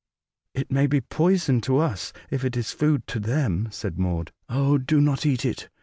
[0.55, 4.31] '*'It may be poison to us, if it is food to them," said Maude.
[4.49, 5.69] ''Oh, do not eat it.